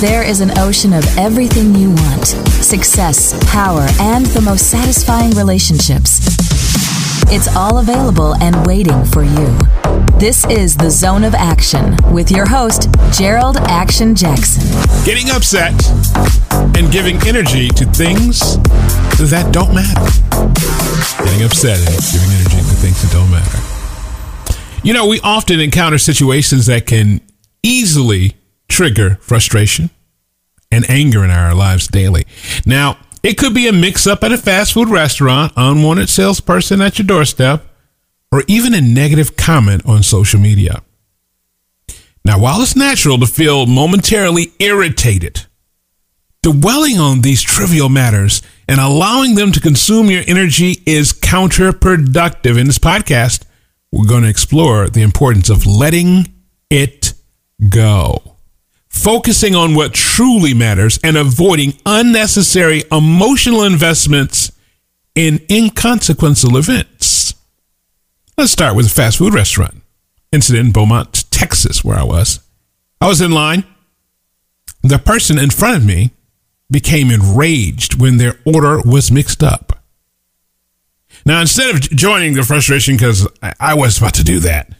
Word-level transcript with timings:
There 0.00 0.22
is 0.22 0.42
an 0.42 0.58
ocean 0.58 0.92
of 0.92 1.04
everything 1.16 1.74
you 1.74 1.88
want 1.88 2.26
success, 2.26 3.32
power, 3.50 3.86
and 3.98 4.26
the 4.26 4.42
most 4.42 4.70
satisfying 4.70 5.30
relationships. 5.30 6.20
It's 7.32 7.48
all 7.56 7.78
available 7.78 8.34
and 8.42 8.66
waiting 8.66 9.06
for 9.06 9.22
you. 9.22 9.58
This 10.18 10.44
is 10.50 10.76
the 10.76 10.90
Zone 10.90 11.24
of 11.24 11.34
Action 11.34 11.96
with 12.12 12.30
your 12.30 12.46
host, 12.46 12.90
Jerold 13.10 13.56
Action 13.68 14.14
Jackson. 14.14 14.64
Getting 15.06 15.30
upset 15.30 15.72
and 16.76 16.92
giving 16.92 17.16
energy 17.26 17.68
to 17.68 17.86
things 17.86 18.58
that 19.16 19.48
don't 19.50 19.74
matter. 19.74 20.04
Getting 21.24 21.42
upset 21.42 21.78
and 21.78 22.02
giving 22.12 22.30
energy 22.36 22.58
to 22.58 22.76
things 22.84 23.00
that 23.00 23.12
don't 23.12 23.30
matter. 23.30 23.58
You 24.82 24.92
know, 24.92 25.06
we 25.06 25.22
often 25.22 25.58
encounter 25.58 25.96
situations 25.96 26.66
that 26.66 26.84
can 26.84 27.22
easily 27.62 28.36
trigger 28.76 29.16
frustration 29.22 29.88
and 30.70 30.84
anger 30.90 31.24
in 31.24 31.30
our 31.30 31.54
lives 31.54 31.88
daily. 31.88 32.26
Now, 32.66 32.98
it 33.22 33.38
could 33.38 33.54
be 33.54 33.66
a 33.68 33.72
mix 33.72 34.06
up 34.06 34.22
at 34.22 34.32
a 34.32 34.36
fast 34.36 34.74
food 34.74 34.90
restaurant, 34.90 35.54
unwanted 35.56 36.10
salesperson 36.10 36.82
at 36.82 36.98
your 36.98 37.06
doorstep, 37.06 37.64
or 38.30 38.42
even 38.46 38.74
a 38.74 38.82
negative 38.82 39.34
comment 39.34 39.80
on 39.86 40.02
social 40.02 40.38
media. 40.38 40.82
Now, 42.22 42.38
while 42.38 42.60
it's 42.60 42.76
natural 42.76 43.16
to 43.20 43.26
feel 43.26 43.64
momentarily 43.64 44.52
irritated, 44.58 45.46
dwelling 46.42 46.98
on 46.98 47.22
these 47.22 47.40
trivial 47.40 47.88
matters 47.88 48.42
and 48.68 48.78
allowing 48.78 49.36
them 49.36 49.52
to 49.52 49.60
consume 49.60 50.10
your 50.10 50.22
energy 50.26 50.82
is 50.84 51.14
counterproductive. 51.14 52.60
In 52.60 52.66
this 52.66 52.78
podcast, 52.78 53.42
we're 53.90 54.06
going 54.06 54.24
to 54.24 54.28
explore 54.28 54.90
the 54.90 55.00
importance 55.00 55.48
of 55.48 55.64
letting 55.64 56.26
it 56.68 57.14
go 57.70 58.35
focusing 58.96 59.54
on 59.54 59.74
what 59.74 59.94
truly 59.94 60.54
matters 60.54 60.98
and 61.04 61.16
avoiding 61.16 61.74
unnecessary 61.84 62.82
emotional 62.90 63.62
investments 63.62 64.52
in 65.14 65.40
inconsequential 65.50 66.56
events. 66.56 67.34
Let's 68.36 68.52
start 68.52 68.76
with 68.76 68.86
a 68.86 68.90
fast 68.90 69.18
food 69.18 69.34
restaurant 69.34 69.82
incident 70.32 70.66
in 70.66 70.72
Beaumont, 70.72 71.30
Texas, 71.30 71.84
where 71.84 71.98
I 71.98 72.04
was. 72.04 72.40
I 73.00 73.08
was 73.08 73.20
in 73.20 73.30
line. 73.30 73.64
The 74.82 74.98
person 74.98 75.38
in 75.38 75.50
front 75.50 75.76
of 75.78 75.84
me 75.84 76.10
became 76.70 77.10
enraged 77.10 78.00
when 78.00 78.16
their 78.16 78.38
order 78.44 78.80
was 78.82 79.10
mixed 79.10 79.42
up. 79.42 79.72
Now, 81.24 81.40
instead 81.40 81.74
of 81.74 81.80
joining 81.80 82.34
the 82.34 82.42
frustration 82.42 82.94
because 82.94 83.26
I 83.58 83.74
was 83.74 83.98
about 83.98 84.14
to 84.14 84.24
do 84.24 84.40
that, 84.40 84.72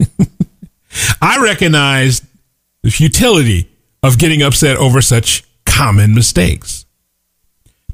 I 1.20 1.42
recognized 1.42 2.24
the 2.84 2.90
futility 2.90 3.70
of 4.02 4.18
getting 4.18 4.42
upset 4.42 4.76
over 4.76 5.00
such 5.00 5.42
common 5.64 6.14
mistakes. 6.14 6.84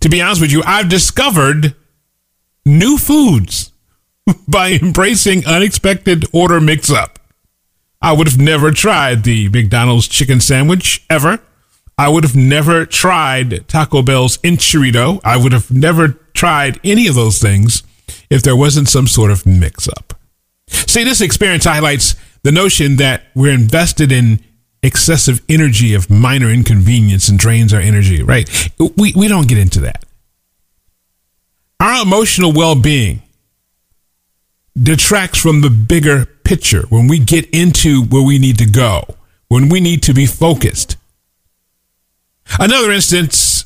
To 0.01 0.09
be 0.09 0.21
honest 0.21 0.41
with 0.41 0.51
you, 0.51 0.63
I've 0.67 0.89
discovered 0.89 1.77
new 2.67 2.99
foods 2.99 3.73
by 4.49 4.73
embracing 4.73 5.47
unexpected 5.47 6.27
order 6.33 6.61
mix 6.61 6.91
up. 6.91 7.21
I 8.03 8.13
would 8.13 8.27
have 8.27 8.39
never 8.39 8.73
tried 8.73 9.23
the 9.23 9.49
McDonald's 9.49 10.09
chicken 10.09 10.41
sandwich 10.41 11.05
ever. 11.09 11.39
I 11.97 12.09
would 12.09 12.25
have 12.25 12.35
never 12.35 12.85
tried 12.85 13.69
Taco 13.69 14.03
Bell's 14.03 14.39
enchilada. 14.39 15.21
I 15.23 15.37
would 15.37 15.53
have 15.53 15.71
never 15.71 16.09
tried 16.35 16.81
any 16.83 17.07
of 17.07 17.15
those 17.15 17.39
things 17.39 17.85
if 18.29 18.43
there 18.43 18.57
wasn't 18.57 18.89
some 18.89 19.07
sort 19.07 19.31
of 19.31 19.47
mix 19.47 19.87
up. 19.87 20.15
See, 20.67 21.05
this 21.05 21.21
experience 21.21 21.65
highlights 21.65 22.17
the 22.43 22.51
notion 22.51 22.97
that 22.97 23.25
we're 23.37 23.53
invested 23.53 24.11
in 24.11 24.43
excessive 24.83 25.43
energy 25.49 25.95
of 25.95 26.11
minor 26.11 26.49
inconvenience 26.49 27.29
and 27.29 27.39
drains 27.39 27.73
our 27.75 27.81
energy, 27.81 28.23
right? 28.23 28.49
We, 28.97 29.13
we 29.15 29.29
don't 29.29 29.49
get 29.49 29.59
into 29.59 29.81
that. 29.81 30.05
Our 31.79 32.03
emotional 32.03 32.53
well 32.53 32.75
being 32.75 33.23
detracts 34.81 35.39
from 35.39 35.61
the 35.61 35.71
bigger 35.71 36.27
picture 36.45 36.83
when 36.89 37.09
we 37.09 37.19
get 37.19 37.49
into 37.51 38.05
where 38.05 38.25
we 38.25 38.39
need 38.39 38.59
to 38.59 38.67
go, 38.67 39.17
when 39.49 39.69
we 39.69 39.81
need 39.81 40.03
to 40.05 40.15
be 40.15 40.27
focused. 40.27 40.97
Another 42.59 42.91
instance 42.91 43.65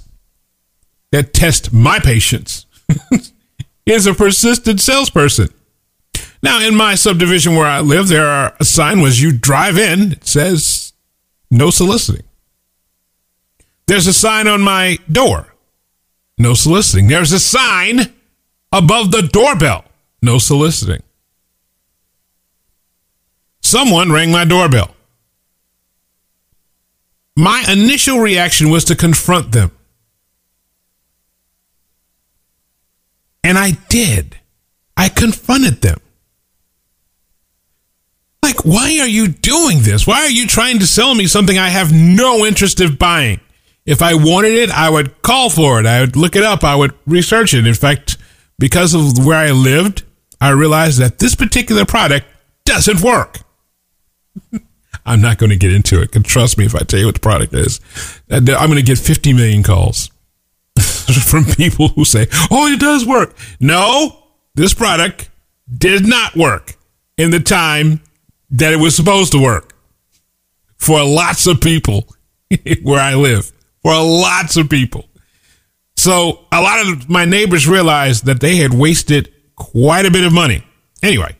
that 1.12 1.33
tests 1.33 1.72
my 1.72 1.99
patience 1.99 2.67
is 3.87 4.06
a 4.06 4.15
persistent 4.15 4.81
salesperson. 4.81 5.49
Now, 6.43 6.61
in 6.61 6.75
my 6.75 6.94
subdivision 6.94 7.56
where 7.56 7.67
I 7.67 7.81
live, 7.81 8.09
there 8.09 8.27
are 8.27 8.55
a 8.61 8.65
sign 8.65 9.00
was 9.00 9.22
you 9.22 9.33
drive 9.33 9.78
in, 9.78 10.12
it 10.12 10.27
says 10.27 10.94
no 11.54 11.70
soliciting. 11.70 12.25
There's 13.87 14.09
a 14.09 14.12
sign 14.12 14.48
on 14.48 14.60
my 14.60 14.98
door. 15.10 15.54
No 16.37 16.54
soliciting. 16.54 17.06
There's 17.06 17.32
a 17.32 17.38
sign 17.38 18.12
above 18.72 19.12
the 19.12 19.22
doorbell. 19.22 19.84
No 20.20 20.38
soliciting. 20.38 21.03
Someone 23.62 24.10
rang 24.10 24.32
my 24.32 24.44
doorbell. 24.44 24.94
My 27.37 27.64
initial 27.70 28.19
reaction 28.19 28.69
was 28.69 28.84
to 28.87 28.97
confront 28.97 29.53
them. 29.53 29.70
And 33.44 33.56
I 33.59 33.72
did. 33.88 34.41
I 34.97 35.09
confronted 35.09 35.82
them. 35.82 36.00
Like, 38.44 38.66
why 38.66 38.99
are 39.00 39.09
you 39.09 39.28
doing 39.28 39.81
this? 39.81 40.06
Why 40.06 40.19
are 40.19 40.31
you 40.31 40.47
trying 40.47 40.78
to 40.81 40.87
sell 40.87 41.15
me 41.15 41.27
something 41.27 41.56
I 41.56 41.71
have 41.71 41.94
no 41.94 42.44
interest 42.44 42.78
in 42.78 42.94
buying? 42.97 43.41
If 43.87 44.03
I 44.03 44.12
wanted 44.16 44.53
it, 44.53 44.69
I 44.69 44.91
would 44.91 45.22
call 45.22 45.49
for 45.49 45.81
it. 45.81 45.87
I 45.87 46.03
would 46.03 46.15
look 46.15 46.37
it 46.37 46.43
up. 46.43 46.62
I 46.62 46.77
would 46.77 46.93
research 47.06 47.55
it. 47.55 47.66
In 47.66 47.72
fact, 47.72 48.19
because 48.59 48.93
of 48.93 49.25
where 49.25 49.38
I 49.38 49.53
lived, 49.53 50.03
I 50.43 50.50
realized 50.50 50.99
that 50.99 51.21
this 51.21 51.34
particular 51.34 51.87
product 51.87 52.27
doesn't 52.66 53.00
work. 53.00 53.38
I'm 55.06 55.22
not 55.22 55.38
going 55.38 55.49
to 55.49 55.56
get 55.56 55.72
into 55.72 56.03
it. 56.03 56.12
Trust 56.25 56.59
me 56.59 56.66
if 56.66 56.75
I 56.75 56.81
tell 56.81 57.00
you 57.00 57.06
what 57.06 57.15
the 57.15 57.21
product 57.22 57.55
is. 57.55 57.81
Uh, 58.31 58.37
I'm 58.59 58.69
going 58.69 58.75
to 58.75 58.82
get 58.82 58.99
50 58.99 59.32
million 59.32 59.62
calls 59.62 60.11
from 61.25 61.47
people 61.47 61.88
who 61.88 62.05
say, 62.05 62.26
oh, 62.50 62.71
it 62.71 62.78
does 62.78 63.06
work. 63.06 63.34
No, 63.59 64.22
this 64.55 64.75
product 64.75 65.31
did 65.75 66.06
not 66.06 66.37
work 66.37 66.76
in 67.16 67.31
the 67.31 67.41
time 67.41 68.03
that 68.54 68.72
it 68.72 68.76
was 68.76 68.94
supposed 68.94 69.32
to 69.32 69.42
work 69.42 69.75
for 70.76 71.03
lots 71.04 71.47
of 71.47 71.60
people 71.60 72.06
where 72.82 73.00
I 73.00 73.15
live, 73.15 73.53
for 73.82 73.94
lots 73.94 74.56
of 74.56 74.70
people. 74.70 75.09
So 75.97 76.47
a 76.53 76.60
lot 76.60 76.87
of 76.87 77.09
my 77.09 77.25
neighbors 77.25 77.66
realized 77.66 78.26
that 78.26 78.41
they 78.41 78.56
had 78.56 78.72
wasted 78.72 79.32
quite 79.56 80.06
a 80.06 80.10
bit 80.10 80.25
of 80.25 80.32
money. 80.32 80.64
Anyway, 81.03 81.37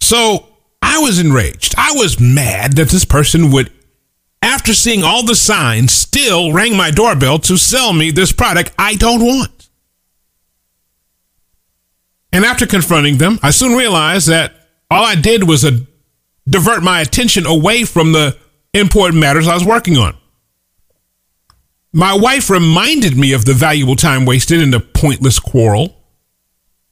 so 0.00 0.48
I 0.80 0.98
was 0.98 1.18
enraged. 1.18 1.74
I 1.76 1.92
was 1.94 2.18
mad 2.18 2.74
that 2.74 2.88
this 2.88 3.04
person 3.04 3.50
would, 3.52 3.70
after 4.40 4.72
seeing 4.72 5.02
all 5.02 5.24
the 5.24 5.34
signs, 5.34 5.92
still 5.92 6.52
rang 6.52 6.76
my 6.76 6.90
doorbell 6.90 7.38
to 7.40 7.56
sell 7.58 7.92
me 7.92 8.10
this 8.10 8.32
product 8.32 8.72
I 8.78 8.94
don't 8.94 9.20
want. 9.20 9.68
And 12.32 12.44
after 12.44 12.66
confronting 12.66 13.18
them, 13.18 13.38
I 13.42 13.50
soon 13.50 13.76
realized 13.76 14.28
that 14.28 14.57
all 14.90 15.04
I 15.04 15.14
did 15.14 15.48
was 15.48 15.64
a, 15.64 15.68
uh, 15.68 15.78
divert 16.48 16.82
my 16.82 17.00
attention 17.00 17.44
away 17.46 17.84
from 17.84 18.12
the 18.12 18.36
important 18.72 19.20
matters 19.20 19.46
I 19.46 19.54
was 19.54 19.64
working 19.64 19.98
on. 19.98 20.16
My 21.92 22.14
wife 22.14 22.48
reminded 22.48 23.16
me 23.16 23.32
of 23.32 23.44
the 23.44 23.54
valuable 23.54 23.96
time 23.96 24.24
wasted 24.24 24.60
in 24.60 24.70
the 24.70 24.80
pointless 24.80 25.38
quarrel, 25.38 25.96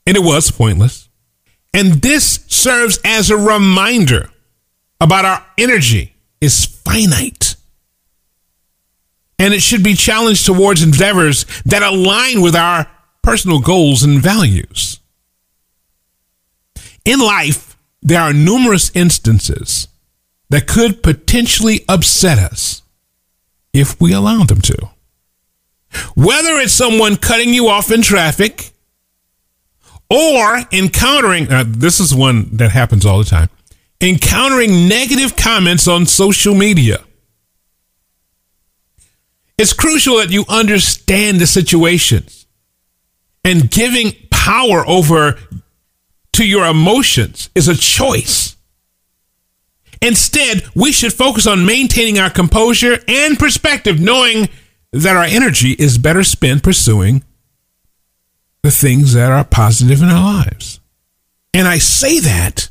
and 0.06 0.16
it 0.16 0.22
was 0.22 0.50
pointless. 0.50 1.08
And 1.72 1.94
this 1.94 2.40
serves 2.48 2.98
as 3.04 3.30
a 3.30 3.36
reminder 3.36 4.30
about 5.00 5.24
our 5.24 5.44
energy 5.58 6.14
is 6.40 6.64
finite. 6.64 7.56
And 9.38 9.52
it 9.52 9.60
should 9.60 9.82
be 9.82 9.94
challenged 9.94 10.46
towards 10.46 10.82
endeavors 10.82 11.44
that 11.66 11.82
align 11.82 12.40
with 12.40 12.56
our 12.56 12.90
personal 13.22 13.60
goals 13.60 14.02
and 14.02 14.22
values. 14.22 15.00
In 17.04 17.20
life, 17.20 17.65
there 18.06 18.20
are 18.20 18.32
numerous 18.32 18.92
instances 18.94 19.88
that 20.48 20.68
could 20.68 21.02
potentially 21.02 21.84
upset 21.88 22.38
us 22.38 22.82
if 23.72 24.00
we 24.00 24.12
allow 24.12 24.44
them 24.44 24.60
to. 24.60 24.76
Whether 26.14 26.56
it's 26.58 26.72
someone 26.72 27.16
cutting 27.16 27.52
you 27.52 27.66
off 27.66 27.90
in 27.90 28.02
traffic 28.02 28.70
or 30.08 30.60
encountering, 30.70 31.50
uh, 31.50 31.64
this 31.66 31.98
is 31.98 32.14
one 32.14 32.48
that 32.56 32.70
happens 32.70 33.04
all 33.04 33.18
the 33.18 33.24
time, 33.24 33.48
encountering 34.00 34.86
negative 34.86 35.34
comments 35.34 35.88
on 35.88 36.06
social 36.06 36.54
media. 36.54 37.02
It's 39.58 39.72
crucial 39.72 40.18
that 40.18 40.30
you 40.30 40.44
understand 40.48 41.40
the 41.40 41.46
situations 41.48 42.46
and 43.42 43.68
giving 43.68 44.12
power 44.30 44.86
over 44.86 45.40
to 46.36 46.46
your 46.46 46.66
emotions 46.66 47.50
is 47.54 47.68
a 47.68 47.74
choice. 47.74 48.56
Instead, 50.02 50.62
we 50.74 50.92
should 50.92 51.12
focus 51.12 51.46
on 51.46 51.64
maintaining 51.64 52.18
our 52.18 52.30
composure 52.30 52.98
and 53.08 53.38
perspective, 53.38 53.98
knowing 53.98 54.48
that 54.92 55.16
our 55.16 55.24
energy 55.24 55.72
is 55.72 55.98
better 55.98 56.22
spent 56.22 56.62
pursuing 56.62 57.24
the 58.62 58.70
things 58.70 59.14
that 59.14 59.30
are 59.30 59.44
positive 59.44 60.02
in 60.02 60.08
our 60.08 60.22
lives. 60.22 60.80
And 61.54 61.66
I 61.66 61.78
say 61.78 62.20
that 62.20 62.68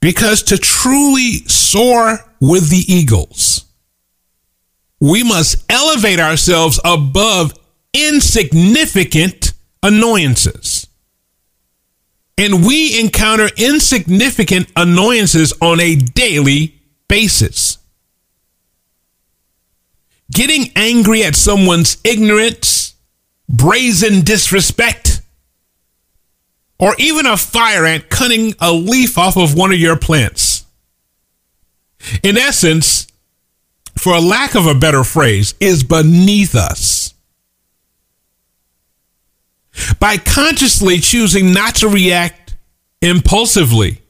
because 0.00 0.42
to 0.44 0.58
truly 0.58 1.38
soar 1.46 2.18
with 2.40 2.70
the 2.70 2.84
eagles, 2.86 3.64
we 5.00 5.24
must 5.24 5.64
elevate 5.68 6.20
ourselves 6.20 6.78
above 6.84 7.52
insignificant 7.92 9.52
annoyances. 9.82 10.73
And 12.36 12.66
we 12.66 12.98
encounter 12.98 13.48
insignificant 13.56 14.70
annoyances 14.76 15.52
on 15.60 15.80
a 15.80 15.94
daily 15.94 16.80
basis. 17.08 17.78
Getting 20.32 20.72
angry 20.74 21.22
at 21.22 21.36
someone's 21.36 21.98
ignorance, 22.02 22.94
brazen 23.48 24.22
disrespect, 24.22 25.20
or 26.78 26.94
even 26.98 27.26
a 27.26 27.36
fire 27.36 27.86
ant 27.86 28.10
cutting 28.10 28.54
a 28.60 28.72
leaf 28.72 29.16
off 29.16 29.36
of 29.36 29.54
one 29.54 29.70
of 29.70 29.78
your 29.78 29.96
plants. 29.96 30.64
In 32.22 32.36
essence, 32.36 33.06
for 33.96 34.14
a 34.14 34.20
lack 34.20 34.54
of 34.54 34.66
a 34.66 34.74
better 34.74 35.04
phrase, 35.04 35.54
is 35.60 35.84
beneath 35.84 36.54
us. 36.54 37.03
By 40.00 40.16
consciously 40.16 40.98
choosing 40.98 41.52
not 41.52 41.76
to 41.76 41.88
react 41.88 42.56
impulsively 43.00 44.00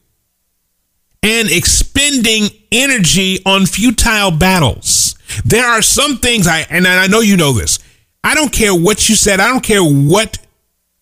and 1.22 1.50
expending 1.50 2.48
energy 2.70 3.38
on 3.46 3.66
futile 3.66 4.30
battles, 4.30 5.16
there 5.44 5.66
are 5.66 5.82
some 5.82 6.18
things 6.18 6.46
I, 6.46 6.60
and 6.70 6.86
I 6.86 7.06
know 7.06 7.20
you 7.20 7.36
know 7.36 7.52
this. 7.52 7.78
I 8.22 8.34
don't 8.34 8.52
care 8.52 8.74
what 8.74 9.08
you 9.08 9.16
said. 9.16 9.40
I 9.40 9.48
don't 9.48 9.62
care 9.62 9.82
what 9.82 10.38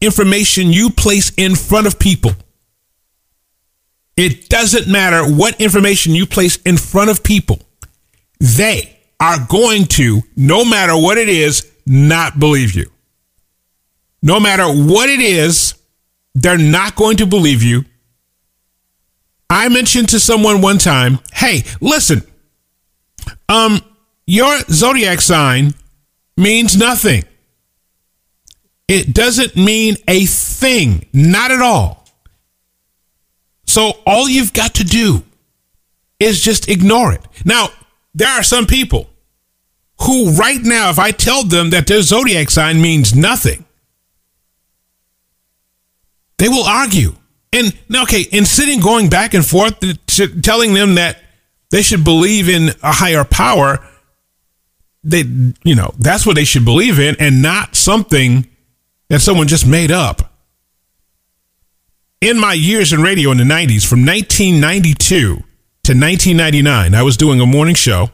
information 0.00 0.72
you 0.72 0.90
place 0.90 1.32
in 1.36 1.54
front 1.54 1.86
of 1.86 1.98
people. 1.98 2.32
It 4.16 4.48
doesn't 4.48 4.88
matter 4.88 5.24
what 5.24 5.60
information 5.60 6.14
you 6.14 6.26
place 6.26 6.56
in 6.62 6.76
front 6.76 7.10
of 7.10 7.22
people. 7.22 7.60
They 8.38 8.98
are 9.20 9.38
going 9.48 9.86
to, 9.86 10.22
no 10.36 10.64
matter 10.64 10.94
what 10.94 11.16
it 11.16 11.28
is, 11.28 11.70
not 11.86 12.38
believe 12.38 12.74
you. 12.74 12.91
No 14.22 14.38
matter 14.38 14.66
what 14.66 15.10
it 15.10 15.20
is, 15.20 15.74
they're 16.34 16.58
not 16.58 16.96
going 16.96 17.16
to 17.18 17.26
believe 17.26 17.62
you. 17.62 17.84
I 19.50 19.68
mentioned 19.68 20.10
to 20.10 20.20
someone 20.20 20.62
one 20.62 20.78
time, 20.78 21.18
hey, 21.34 21.64
listen, 21.80 22.22
um, 23.48 23.80
your 24.26 24.58
zodiac 24.70 25.20
sign 25.20 25.74
means 26.36 26.76
nothing. 26.76 27.24
It 28.88 29.12
doesn't 29.12 29.56
mean 29.56 29.96
a 30.08 30.24
thing, 30.26 31.06
not 31.12 31.50
at 31.50 31.60
all. 31.60 32.06
So 33.66 33.92
all 34.06 34.28
you've 34.28 34.52
got 34.52 34.74
to 34.76 34.84
do 34.84 35.22
is 36.18 36.40
just 36.40 36.68
ignore 36.68 37.12
it. 37.12 37.22
Now, 37.44 37.68
there 38.14 38.28
are 38.28 38.42
some 38.42 38.66
people 38.66 39.08
who, 40.02 40.32
right 40.32 40.60
now, 40.60 40.90
if 40.90 40.98
I 40.98 41.10
tell 41.10 41.42
them 41.44 41.70
that 41.70 41.86
their 41.86 42.02
zodiac 42.02 42.50
sign 42.50 42.80
means 42.80 43.14
nothing, 43.14 43.64
they 46.42 46.48
will 46.48 46.64
argue. 46.64 47.14
And 47.52 47.72
now, 47.88 48.02
okay, 48.02 48.22
in 48.22 48.44
sitting 48.46 48.80
going 48.80 49.08
back 49.08 49.32
and 49.32 49.46
forth, 49.46 49.78
telling 50.42 50.74
them 50.74 50.96
that 50.96 51.18
they 51.70 51.82
should 51.82 52.02
believe 52.02 52.48
in 52.48 52.70
a 52.82 52.90
higher 52.90 53.22
power, 53.22 53.78
they, 55.04 55.22
you 55.62 55.76
know, 55.76 55.94
that's 56.00 56.26
what 56.26 56.34
they 56.34 56.42
should 56.42 56.64
believe 56.64 56.98
in 56.98 57.14
and 57.20 57.42
not 57.42 57.76
something 57.76 58.48
that 59.08 59.20
someone 59.20 59.46
just 59.46 59.68
made 59.68 59.92
up. 59.92 60.32
In 62.20 62.40
my 62.40 62.54
years 62.54 62.92
in 62.92 63.02
radio 63.02 63.30
in 63.30 63.38
the 63.38 63.44
90s, 63.44 63.86
from 63.88 64.04
1992 64.04 65.14
to 65.14 65.42
1999, 65.92 66.92
I 66.92 67.02
was 67.04 67.16
doing 67.16 67.40
a 67.40 67.46
morning 67.46 67.76
show 67.76 68.10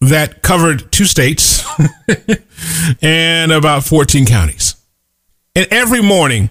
that 0.00 0.40
covered 0.40 0.90
two 0.90 1.04
states 1.04 1.62
and 3.02 3.52
about 3.52 3.84
14 3.84 4.24
counties. 4.24 4.76
And 5.54 5.66
every 5.70 6.00
morning, 6.00 6.48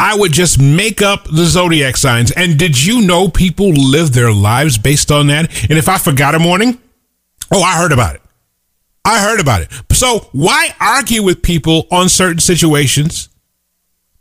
I 0.00 0.16
would 0.16 0.32
just 0.32 0.58
make 0.58 1.02
up 1.02 1.24
the 1.24 1.44
zodiac 1.44 1.98
signs. 1.98 2.30
And 2.30 2.58
did 2.58 2.82
you 2.82 3.02
know 3.02 3.28
people 3.28 3.68
live 3.68 4.12
their 4.12 4.32
lives 4.32 4.78
based 4.78 5.12
on 5.12 5.26
that? 5.26 5.50
And 5.68 5.78
if 5.78 5.90
I 5.90 5.98
forgot 5.98 6.34
a 6.34 6.38
morning, 6.38 6.80
oh, 7.52 7.60
I 7.60 7.76
heard 7.76 7.92
about 7.92 8.14
it. 8.14 8.22
I 9.04 9.20
heard 9.20 9.40
about 9.40 9.60
it. 9.60 9.68
So 9.92 10.30
why 10.32 10.74
argue 10.80 11.22
with 11.22 11.42
people 11.42 11.86
on 11.90 12.08
certain 12.08 12.40
situations? 12.40 13.28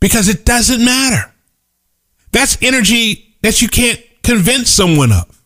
Because 0.02 0.28
it 0.28 0.44
doesn't 0.44 0.84
matter. 0.84 1.34
That's 2.34 2.58
energy 2.62 3.38
that 3.42 3.62
you 3.62 3.70
can't 3.70 4.02
convince 4.22 4.70
someone 4.70 5.14
of. 5.14 5.42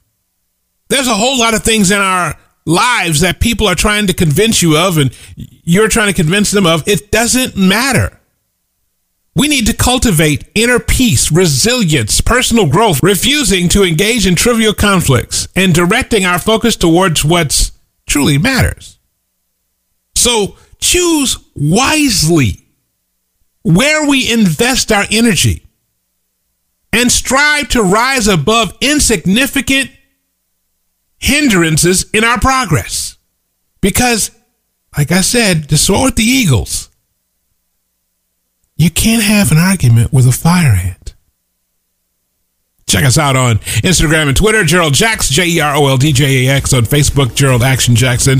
There's 0.90 1.08
a 1.08 1.14
whole 1.14 1.38
lot 1.38 1.54
of 1.54 1.62
things 1.62 1.92
in 1.92 2.00
our 2.00 2.36
lives 2.66 3.20
that 3.20 3.40
people 3.40 3.68
are 3.68 3.76
trying 3.76 4.08
to 4.08 4.14
convince 4.14 4.64
you 4.64 4.78
of 4.78 4.98
and 4.98 5.16
you're 5.36 5.90
trying 5.90 6.08
to 6.08 6.14
convince 6.14 6.50
them 6.50 6.66
of. 6.66 6.88
It 6.88 7.12
doesn't 7.12 7.56
matter. 7.56 8.20
We 9.36 9.48
need 9.48 9.66
to 9.68 9.74
cultivate 9.74 10.50
inner 10.54 10.80
peace, 10.80 11.32
resilience, 11.32 12.22
personal 12.22 12.68
growth, 12.68 13.02
refusing 13.02 13.68
to 13.70 13.84
engage 13.84 14.28
in 14.28 14.36
trivial 14.36 14.74
conflicts, 14.74 15.48
and 15.56 15.74
directing 15.74 16.24
our 16.26 16.38
focus 16.38 16.76
towards 16.76 17.26
what 17.26 17.72
truly 18.06 18.38
matters. 18.38 19.00
So 20.16 20.58
choose 20.80 21.38
wisely 21.56 22.60
where 23.64 24.08
we 24.08 24.32
invest 24.32 24.92
our 24.92 25.06
energy 25.10 25.66
and 26.92 27.12
strive 27.12 27.70
to 27.70 27.82
rise 27.82 28.28
above 28.28 28.78
insignificant 28.82 29.90
hindrances 31.18 32.06
in 32.12 32.24
our 32.24 32.40
progress. 32.40 33.18
Because, 33.82 34.30
like 34.96 35.12
I 35.12 35.22
said, 35.22 35.70
to 35.70 35.78
soar 35.78 36.06
with 36.06 36.18
the 36.18 36.24
eagles, 36.24 36.90
you 38.84 38.92
can't 38.92 39.24
have 39.24 39.52
an 39.52 39.58
argument 39.58 40.12
with 40.12 40.28
a 40.28 40.32
fire 40.32 40.74
ant. 40.74 41.16
Check 42.86 43.06
us 43.06 43.18
out 43.18 43.38
on 43.38 43.60
Instagram 43.82 44.28
and 44.28 44.36
Twitter, 44.36 44.64
Jerold 44.64 44.94
Jax, 44.94 45.30
J 45.30 45.48
E 45.48 45.62
R 45.62 45.76
O 45.76 45.88
L 45.88 45.98
D 45.98 46.12
J 46.12 46.46
A 46.46 46.56
X, 46.56 46.74
on 46.74 46.84
Facebook, 46.84 47.28
Jerold 47.28 47.62
Action 47.62 47.96
Jackson. 47.96 48.40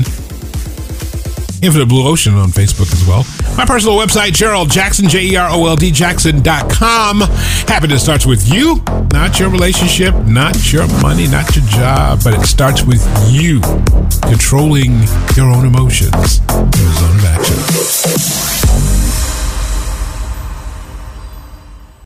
Infinite 1.64 1.88
Blue 1.88 2.06
Ocean 2.06 2.34
on 2.34 2.50
Facebook 2.50 2.92
as 2.92 3.08
well. 3.08 3.24
My 3.56 3.64
personal 3.64 3.96
website, 3.96 4.32
Jerold 4.32 4.70
Jackson, 4.70 5.08
J 5.08 5.28
E 5.28 5.36
R 5.36 5.48
O 5.50 5.66
L 5.66 5.76
D 5.76 5.90
Jackson.com. 5.90 7.20
Happiness 7.66 8.02
starts 8.02 8.26
with 8.26 8.52
you, 8.52 8.82
not 9.12 9.40
your 9.40 9.48
relationship, 9.48 10.14
not 10.26 10.72
your 10.72 10.86
money, 11.00 11.26
not 11.26 11.56
your 11.56 11.64
job, 11.68 12.20
but 12.22 12.34
it 12.34 12.44
starts 12.44 12.84
with 12.84 13.02
you 13.32 13.62
controlling 14.28 14.92
your 15.36 15.46
own 15.50 15.64
emotions 15.64 16.40
in 16.40 16.70
the 16.70 16.94
zone 16.98 17.16
of 17.16 17.24
action. 17.24 19.13